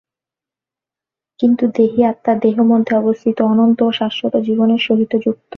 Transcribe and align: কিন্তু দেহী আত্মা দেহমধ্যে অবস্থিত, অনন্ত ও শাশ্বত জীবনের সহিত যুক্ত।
কিন্তু 1.39 1.63
দেহী 1.75 2.01
আত্মা 2.03 2.33
দেহমধ্যে 2.43 2.93
অবস্থিত, 2.95 3.37
অনন্ত 3.43 3.79
ও 3.83 3.91
শাশ্বত 3.91 4.33
জীবনের 4.47 4.81
সহিত 4.87 5.11
যুক্ত। 5.25 5.43